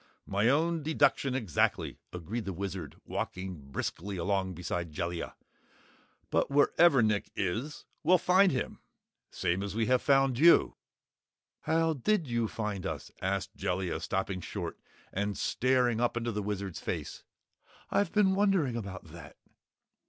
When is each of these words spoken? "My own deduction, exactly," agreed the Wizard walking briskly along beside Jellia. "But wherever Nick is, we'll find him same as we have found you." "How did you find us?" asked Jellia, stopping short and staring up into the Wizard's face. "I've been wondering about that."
"My 0.25 0.49
own 0.49 0.81
deduction, 0.81 1.35
exactly," 1.35 1.99
agreed 2.11 2.45
the 2.45 2.53
Wizard 2.53 2.95
walking 3.05 3.69
briskly 3.69 4.17
along 4.17 4.55
beside 4.55 4.91
Jellia. 4.91 5.35
"But 6.31 6.49
wherever 6.49 7.03
Nick 7.03 7.29
is, 7.35 7.85
we'll 8.01 8.17
find 8.17 8.51
him 8.51 8.79
same 9.29 9.61
as 9.61 9.75
we 9.75 9.85
have 9.85 10.01
found 10.01 10.39
you." 10.39 10.75
"How 11.59 11.93
did 11.93 12.25
you 12.27 12.47
find 12.47 12.83
us?" 12.87 13.11
asked 13.21 13.55
Jellia, 13.55 13.99
stopping 13.99 14.41
short 14.41 14.79
and 15.13 15.37
staring 15.37 16.01
up 16.01 16.17
into 16.17 16.31
the 16.31 16.41
Wizard's 16.41 16.79
face. 16.79 17.21
"I've 17.91 18.11
been 18.11 18.33
wondering 18.33 18.75
about 18.75 19.03
that." 19.11 19.37